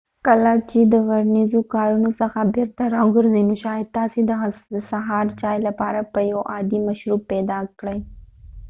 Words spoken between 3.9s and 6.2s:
تاسې د سهار چای لپاره به